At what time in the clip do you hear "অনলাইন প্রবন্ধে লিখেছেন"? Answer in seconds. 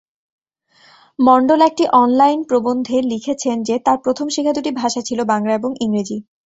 1.95-3.57